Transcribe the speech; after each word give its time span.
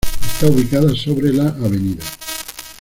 Está 0.33 0.47
ubicada 0.47 0.95
sobre 0.95 1.31
la 1.31 1.49
Av. 1.49 1.75